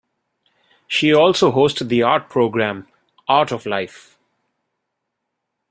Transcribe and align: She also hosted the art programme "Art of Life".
She 0.87 1.13
also 1.13 1.51
hosted 1.51 1.89
the 1.89 2.01
art 2.01 2.27
programme 2.27 2.87
"Art 3.27 3.51
of 3.51 3.67
Life". 3.67 4.17